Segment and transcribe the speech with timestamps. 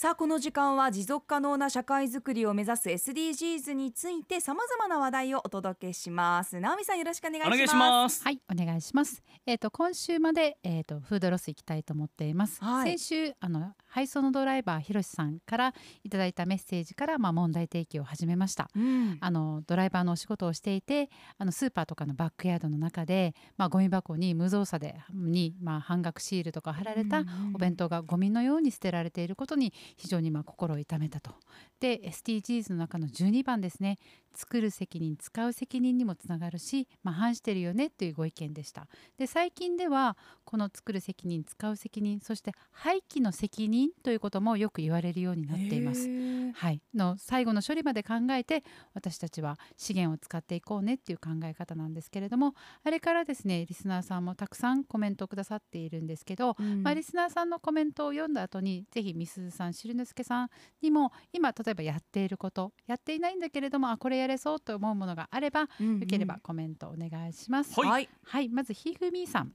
[0.00, 9.24] さあこの時間は持続可能な社会づくりを目指す SDGs についてさまざまな話題をお届けします直美さんよろしくお願いしますお願いしますはい、お願いします。
[9.44, 12.62] えっ、と今週までえっ、とフードロス行きたいと思っています。
[12.62, 18.70] はい先週あの配送のドライバーひろしさんからいただいたメッセージからまあ問題提起を始めました。
[18.76, 27.24] うんあのドライバーのお仕事をしていてあのスーパーとかのバックヤードの中で、まあ、ゴミ箱に無造作でに、まあ、半額シールとか貼られた
[27.54, 31.32] お弁当がゴミのように捨てられていることに非常にまあ心を痛めたと。
[31.80, 33.98] で SDGs の中の12番ですね
[34.34, 38.86] 作る責任使う責任にもつながるし、まあ、反してるよねというご意見でした。
[39.16, 46.08] で最近ではこの作る責任使う責任そして廃棄の責任ということもよく言われるようになっています。
[46.54, 48.64] はい、の最後の処理まで考えて
[48.94, 52.54] 私たちは資源を使っていこうねっていう考え方なんですけれども
[52.84, 67.78] あれからですねリスナーさんもたくさんコメントをくださっているんですけど、うんまあ、リスナーさんのコメントを読んだ後にぜひみすずさんしるのすけさんにも今例えばやっていることやっていないんだけれどもあこれやれそうと思うものがあればうんうんよければコメントお願いします。
[67.78, 69.52] はいはいはい、まずひふみさん。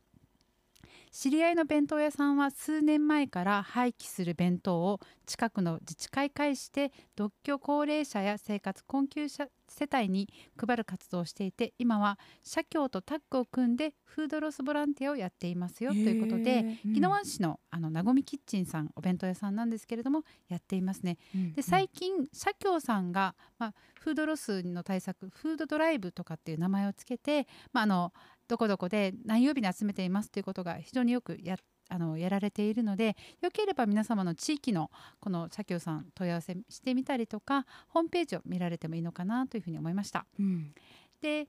[1.13, 21.17] 知り合いの弁当屋さんは数年前から廃棄する弁当を近くの自治会介して独居高齢者や生活困窮者世帯に配る活動をしていて今は社協とタッグを組んでフードロスボランティアをやっていますよということへで宜野湾市のあのなごみキッチンさんお弁当屋さんなんですけれどもやっていますね。
[21.35, 28.13] うんで最近社協さんが、まあ、フードロスの対策フードドライブとかっていう名前をつけて、まあ、あの
[28.47, 31.57] どこどこで何曜日に集めていますということが非常によくや
[31.89, 40.25] あのやられているのでよければ皆様の地域のこの社協さん問い合わせしてみたりとかホームページを見られてもいいのかなというふうに思いました。
[40.39, 40.73] うん。
[41.21, 41.47] で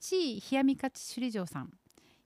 [0.00, 1.72] 地位冷やみかち首里城さん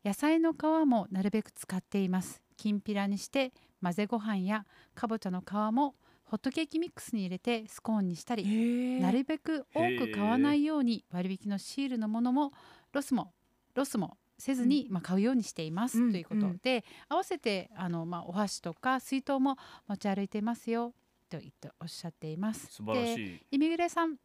[0.04, 2.42] 野菜の皮もなるべく使っています。
[2.56, 3.52] きんぴらにして
[3.82, 12.52] 混ぜご飯やかぼちゃの皮もホットケーキミックスに入れてスコーンにしたりなるべく多く買わないように割引のシールのものも
[12.92, 13.32] ロスも
[13.74, 19.56] ロスもせずに、まあ、買うようにしています、うんということで合わせてあの、まあ、お箸とか水筒も
[19.86, 20.92] 持ち歩いていますよ
[21.30, 22.66] と言っておっしゃっています。
[22.70, 24.16] 素晴らしでいイミグレさん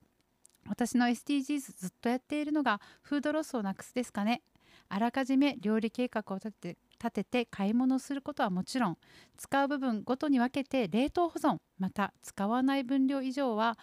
[0.68, 4.42] 私の SDGs ずっとやっているのがフードロスをなくすですかね。
[4.90, 8.98] あらかじめ料理計画を立てて立てて買い物することはもちろん
[9.38, 13.78] 使う部分ごとに分けて冷凍保存また使わない分量以上は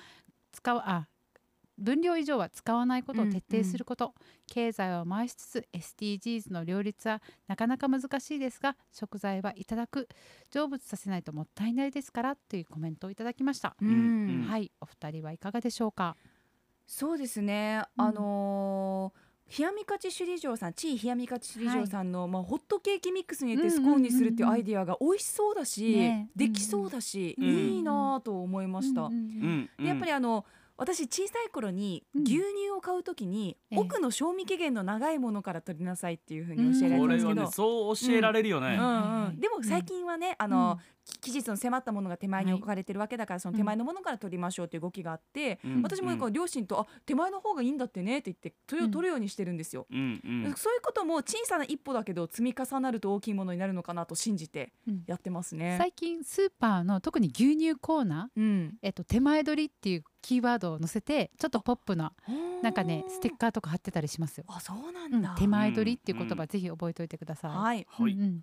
[0.53, 1.06] 使うあ
[1.78, 4.14] 分量以上は使わないことを徹底すること、
[4.46, 10.08] 経済を回しつつ SDGs の両立はなかなか難しいですが食材はいただく
[10.52, 14.46] 成仏させないともったいないですからというコメントをいただきました、うんうん。
[14.48, 14.70] はい。
[14.80, 16.16] お二人はいかがでしょうか？
[16.86, 18.04] そうですね、うん。
[18.04, 19.24] あのー
[19.58, 26.30] 冷やみかち首里城さん地位冷やみかち首里城さんの、まあ、ホットケーキミックスに入れてスコーンにするっていうアイディアが美味しそうだし、ね。
[26.34, 29.02] できそうだし、うんいいなぁと思いました。
[29.02, 30.46] うんうんやっぱりあの
[30.76, 32.22] 私小さい頃にうん。
[32.22, 33.78] 牛乳を買うときに、ええ。
[33.78, 40.94] 奥の賞味期限の長いものから取りなさいっていうふうに教えられたんですけど、ねそう教えられるよね、うんうん、でも最近はね、あの、うん。
[41.04, 49.86] き期日の迫ったものが手前に置かれてるわけだから、その手前のものから取りましょうっていう動きがあって、うん私もなんか両親と、あ手前の方がいいんだってねって言ってそれを取るようにしてるんですよ。
[49.90, 55.76] うんうんそういうことも小さな一歩だけど積み重なると大きいものになるのかなと信じてうんやってますね。
[55.78, 62.12] 最近スーパーの特に牛乳コーナー、うん、えっと、手前取りっていうキーワードを載せてちょっとポップな
[62.62, 64.44] なんかねステッカーとか貼ってたりしますよ。
[64.48, 65.34] あそうなうんんだ。
[65.38, 67.50] 手前取りっていう言葉、うんぜひ覚えておいてください。
[67.50, 67.86] はい。
[67.88, 68.41] はい、うんうん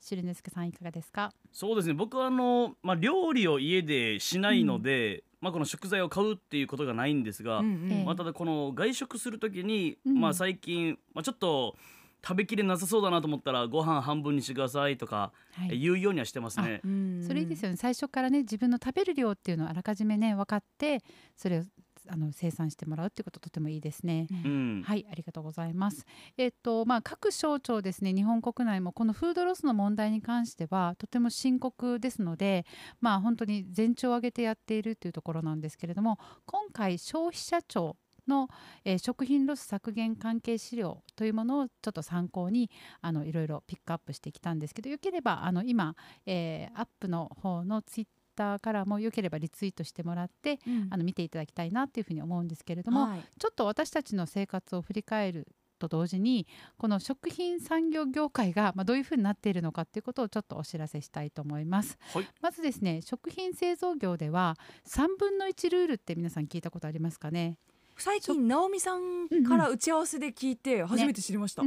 [0.00, 1.32] しるねすけさんいかがですか？
[1.52, 11.76] そうですね僕はあの、まあ、料理を家でしないので、まあ、この食材を買うっていうことがないんですが、うんうんええまあ、ただこの外食する時に、うんまあ、最近、まあ、ちょっと
[12.20, 15.78] 食べきれなさそうだなと思ったらご飯半分にしてくださいとか、はい。
[15.78, 16.80] 言うようにはしてますね。
[16.84, 17.76] うんそれいいですよね。
[17.76, 21.00] 最初からね自分の食べる量っていうのをあらかじめね分かって
[21.36, 21.62] それを
[22.08, 24.26] あの生産してもらうってこととてもいいですね。
[24.30, 26.04] うんはい、ありがとうございます。
[26.36, 32.66] えっとまあ各省庁ですね、日本国内もこのフードロスの問題に関してはとても深刻ですので、
[33.00, 37.96] まあ本当に全長を挙げてやっているというところなんですけれども、今回消費者庁
[38.26, 38.48] の、
[38.84, 45.94] えー食品ロス削減関係資料というものをちょっと参考にあのいろいろピックアップしてきたんですけど、よければあの今、
[46.26, 48.06] えーアップの方のツイッ
[48.38, 55.48] ターからもよければリツイートしてもらって、うんあの見ていただきたいなというふうに思うんですけれども、はいちょっと私たちの生活を振り返る
[55.78, 56.46] と同時に
[56.76, 61.98] この食品産業業界がまあどういうふうになっているのかっていうことをちょっとお知らせしたいと思います。
[62.12, 64.56] はいまずですね食品製造業では
[64.86, 67.56] 3分の1ルールって皆さん聞いたことありますかね？
[68.00, 71.64] 最近直美さんから打ち合わせで聞いて初めて知りました。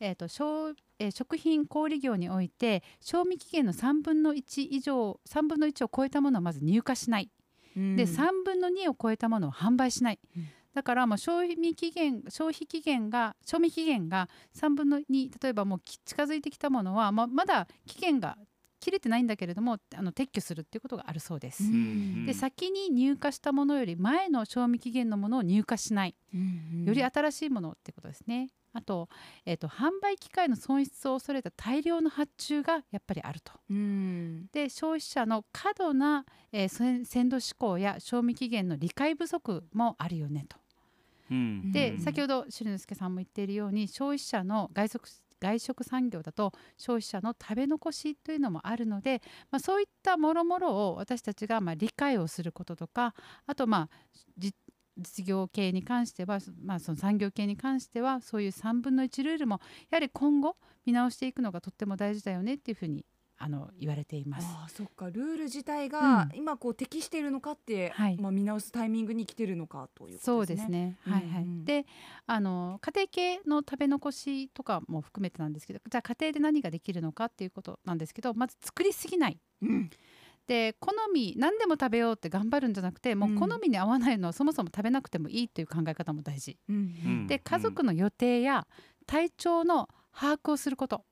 [0.00, 7.30] えー、と消えー食品小売業において賞味期限の3分の1以上3分の1を超えたものはまず入荷しない、
[7.76, 7.96] うん。
[7.96, 10.46] で3分の2を超えたものを販売しない、うん。
[10.74, 18.38] だからもう消費期限消費期限が賞味期限が3分の2例えばもうき近づいてきたものは、まあ、まだ期限が
[18.80, 21.64] 切れてないんだけれどもあの撤去するっていうことがあるそうです。
[21.64, 26.14] うんで先に入荷したものより前の賞味期限のものを入荷しない。
[26.34, 26.84] うん。
[26.84, 28.48] より新しいものってことですね。
[28.72, 29.08] あと,、
[29.44, 33.52] えー、と販売機会の損失を恐れた大量の発注がやっぱりあると。
[33.70, 40.56] うんで消費者の過度な、えー鮮鮮度志向や賞味期限の理解不足もあるよねと。
[41.30, 45.08] うんで、うん先ほど朱之介さんも言っているように消費者の外食
[45.40, 49.20] 外食産業だと消費者の食べ残しというのもあるので、
[49.50, 53.12] まあ、そういったもろもろを私たちがまあ理解をすることとか
[53.46, 53.90] あとまあ
[54.38, 54.54] じ
[54.98, 59.60] 実業系に関しては、まあ、その産業系に関してはそういう3分の1ルールも
[59.90, 63.04] やはり今後見直していくのがとっても大事だよねっていうふうに
[63.38, 64.46] あの言われています。
[64.48, 70.56] ああそっかルール自体がうん今こう適しているのかって、はいまあ見直すタイミングに来てるのかというこそうとでね。
[70.56, 70.96] ですすね。
[71.00, 71.42] はいはい。
[71.42, 71.84] うんうんで、
[72.26, 79.40] あの家庭系の食べ残しとかも含めてなんですけど、じゃあ家庭で何ができるのかっていうことなんですけど、まず作りすぎない。
[79.62, 79.90] うん
[80.52, 83.38] で好み何でも食べようって頑張るんじゃなくてもううん。
[83.38, 86.76] 好みに合わないのはそもそも食べなくてもいいという考え方も大事、うん。
[86.76, 87.26] うん。
[87.26, 88.66] で家族の予定や
[89.06, 91.06] 体調の把握をすること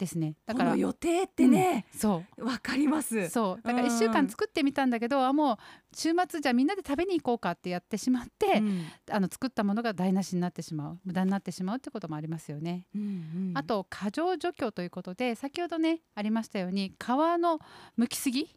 [0.00, 0.34] ですね。
[0.46, 2.44] だから予定ってね、うんそう。
[2.44, 3.28] わかります。
[3.28, 3.62] そう。
[3.62, 3.94] だからうん。
[3.94, 5.56] 1週間作ってみたんだけど、あもう
[5.94, 8.86] 週末じゃあみんなで食べに行こうかってやってしまって、うん。
[9.10, 10.98] あの作ったものが台無しになってしまう。
[11.04, 12.86] 無駄になってしまうってこともありますよね。
[12.94, 13.52] うんうん。
[13.54, 17.60] あと過剰除去ということで先ほどねありましたように皮の
[17.98, 18.48] 剥きすぎ、うん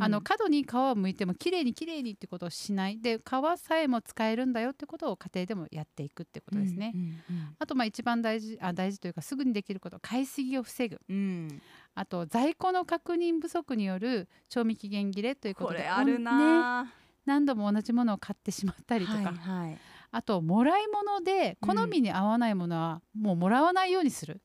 [0.00, 2.98] あの角に皮を剥いてもきれいにきれいにってことをしない。
[3.00, 6.92] で皮さえも使えるんだよってことを家庭でもやっていくってことですね。
[6.94, 11.00] うんうんあとまあ一番大事あ大事というかすぐにできること買いすぎを防ぐ。
[11.08, 11.16] うん。
[11.16, 11.62] うん
[11.94, 16.92] あと在庫の確認不足による賞味期限切れということであるね、な、
[17.26, 19.78] 何度も同じものを買ってしまったりとか、はいはい。
[20.12, 24.40] あともらい物で好みに合わないものはもうもらわないようにする、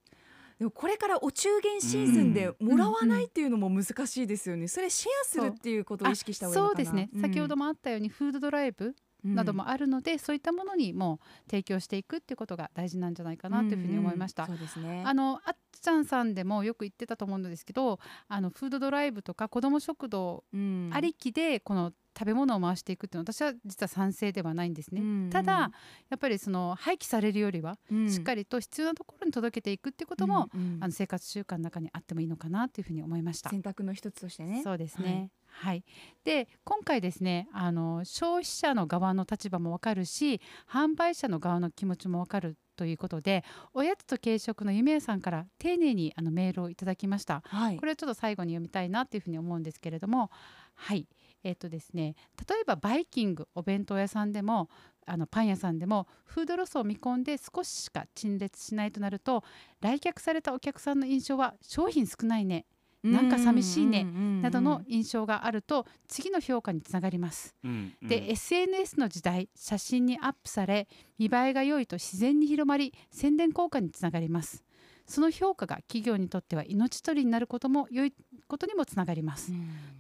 [0.63, 4.69] でもこれからお中元シーズンでうんもらわないっていうのも難しいですよね。
[4.69, 6.85] それシェアするっていうことを意識した方がいいのかな。
[6.85, 8.95] そうですね、先ほどもあったようにフードドライブ
[9.25, 14.43] などもあるので、そういったものにもう提供していくっていうことが大事なんじゃないかなというふうに思いました。
[14.43, 15.03] うんうんそうですね。
[15.05, 17.99] あのあっちゃんさんでもよく言ってたと思うんですけど
[18.29, 25.01] あのフードドライブとか子ども食堂うんありきでこの食べ物を回していくっていうのは私は実は賛成ではないんですね。
[25.01, 25.71] うんうんただ
[26.09, 33.49] やっぱりその廃棄されるよりはうんしっかりと必要なところに届けていくってことも、うんうんあの生活習慣の中にあってもいいのかなというふうに思いました。
[33.49, 34.61] 選択の一つとしてね。
[34.63, 35.31] そうですね。
[35.53, 35.83] はい、
[36.23, 43.43] で今回ですねあの消費者の側の立場もわかるし販売者の側の気持ちもわかるということで
[43.73, 47.43] おやつと軽食の夢屋さんから丁寧にあのメールをいただきました。
[47.45, 47.85] はいこ。
[47.85, 50.31] れをちょっと最後に読みたいなというふうに思うんですけれども
[50.73, 51.07] はい
[51.43, 52.15] えっ、とですね
[52.47, 54.69] 例えばバイキングお弁当屋さんでも
[55.05, 59.43] あのパン屋さんでもフードロスを見込んで少ししか陳列しないとなると
[59.81, 62.65] 来客されたお客さんの印象は商品少ないね
[63.03, 64.05] なんか寂しいね
[64.41, 67.53] などの印象があると次の評価につながります。
[67.63, 70.87] うんで、SNS の時代写真にアップされ
[71.17, 74.63] 見栄えが良いと自然に広まり宣伝効果につながります。
[75.05, 78.13] その評価が企業にとっては命取りになることも良い
[78.47, 79.51] ことにもつながります。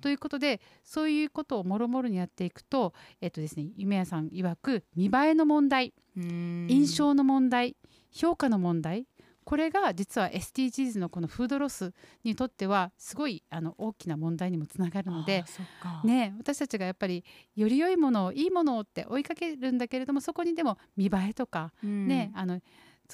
[0.01, 7.75] ということでそういうことをもろもろにやっていくと,、えっとですね、夢屋さん曰く見栄えの問題印印象の問題
[8.11, 9.07] 評価の問題
[9.43, 11.93] これが実は SDGs のこのフードロス
[12.23, 15.43] にとってはすごいあの大きな問題にもつながるので、
[16.03, 17.23] ね、私たちがやっぱり
[17.55, 22.61] より良いものをいいものをって追いかけるんだけれどもそこにでも見栄えとか、ねあの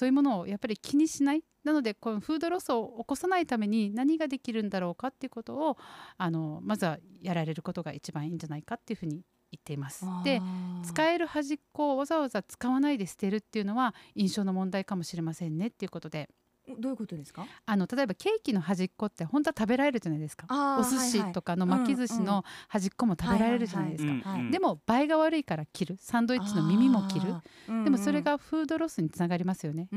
[0.00, 1.44] そういうものをやっぱり気にしない。
[1.62, 5.76] なのでこのフードロスを起こさないために何ができるんだろうかっていうことを
[6.16, 9.16] あのまずはやられることが一番いいんじゃないかっていうふうに
[9.52, 10.06] 言っています。
[10.24, 10.40] で
[10.84, 16.30] 使える端っこをわざわざ使わないで捨てるっていうのは印象の問題かもしれませんねっていうことで
[16.78, 17.46] どういうことですか？
[17.64, 20.46] あの例えばケーキの端っこって本当は食べられるじゃないですか。
[20.78, 24.32] お寿司とかの巻き寿司の端っこも食べられるじゃないですか。
[24.32, 24.50] うんうん。
[24.50, 25.96] でも映えが悪いから切る。
[25.98, 27.34] サンドイッチの耳も切る。
[27.68, 29.88] るでもそれがフードロスにつながりますよね。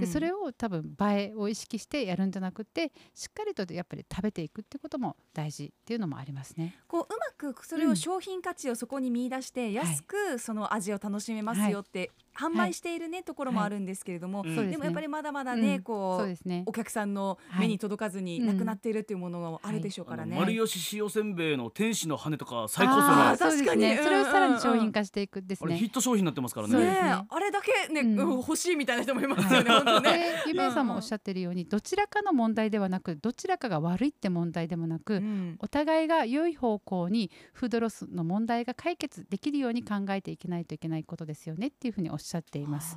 [0.00, 6.78] でそれをを多分映えを意識してやるんじゃなくてしっかりとやっぱり食べていくってことも大事っていうのもありますね。
[6.88, 7.06] こうう
[7.44, 14.54] まくそれを商品価値をそこに見出して安くその味を楽しめますよって販売しているねところもあるんですけれども、うん。
[14.54, 14.70] そうですね。
[14.72, 15.82] でもやっぱりまだまだね、うん。
[15.82, 16.64] こうそうですね。
[16.66, 18.48] お客さんの目に届かずにはい。
[18.48, 20.36] なくなっているっていうものがあるでしょうからね。
[20.36, 23.00] あの丸吉塩せんべいの天使の羽とか最高
[23.36, 23.82] そうです確かに。
[23.82, 24.78] ねそれをさらに商うんうん。
[24.78, 26.78] うん品化していくですあれヒねット商品になってますからね。
[26.78, 27.00] ね。
[27.28, 28.18] あれだけね、うん。
[28.18, 29.70] うん欲しいみたいな人もいますよね。
[29.70, 30.12] 本当ね。
[30.12, 30.18] で
[30.48, 35.56] ゆめいさんもおっしゃってるようにどちらかの問題ではなくどちらかが悪いって問題でもなく、うん。
[35.60, 42.96] お互いが良い方向にフードロスの問題が解決できるように考えていけないといけないことですよねっていうふうにおっしゃっています。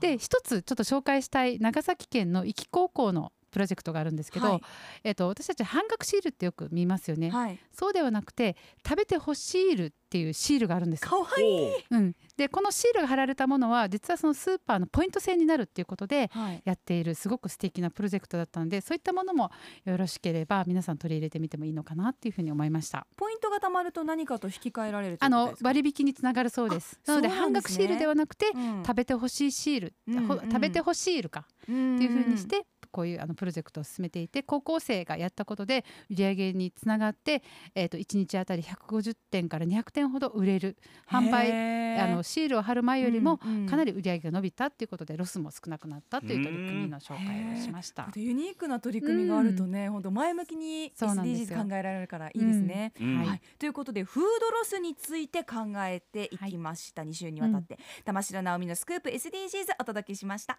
[0.00, 4.60] で一つちょっと紹介したい長崎県の壱岐高校のプロジェクトがあるんですけど、はい。
[5.04, 7.58] えっと、私たち半額シールってよく見ますよね、はい。
[7.72, 11.08] そうではなくて食べてほしいるっていうシールがあるんですよ。
[11.08, 11.60] 可愛いい。
[11.60, 16.62] おううん、でこのシールが貼られたものは実はそのスーパーのポイント制になるっていうことではい。
[16.64, 19.52] やっているすごく素敵なプロジェクトだったのでそういったものも
[19.84, 23.06] よろしければ皆さん取り入れてみてもいいのかなっていうふうに思いました。
[23.16, 25.54] ポイントが貯まると何かと引き換えられるあの。
[25.62, 26.98] 割引につながるそうです。
[27.06, 28.82] あなので半額シールではなくて、うん。
[28.84, 29.94] 食べてほしいシール、
[30.26, 30.50] ほうんうん。
[30.50, 31.46] 食べてほしいるか。
[31.64, 37.42] っっていうふうにしてこういうあのプロジェクトを進めていて高校生がやったことで売り上げにつながって、
[37.74, 40.76] えー、と1日あたり150点から200点ほど売れる。
[41.08, 41.52] 販売
[42.00, 48.08] あのシールを貼る前よりもかなりり売り上げが伸びたっていうことでロスも少なくなったっていう取り組みの紹介をしました。
[48.16, 51.64] ユニークな取り組みがあるとね、本当前向きに SDGs よ。
[51.64, 52.92] 考えられるからいいですね。
[53.00, 53.18] うん。
[53.18, 53.26] はい。
[53.26, 60.58] はい、ということでフードロスについて考えていきました、2週にわたって、玉城直美のスクープ SDGs お届けしました